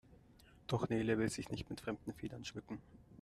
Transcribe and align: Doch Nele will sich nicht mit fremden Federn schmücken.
Doch 0.65 0.89
Nele 0.89 1.19
will 1.19 1.29
sich 1.29 1.51
nicht 1.51 1.69
mit 1.69 1.79
fremden 1.81 2.11
Federn 2.15 2.43
schmücken. 2.43 2.81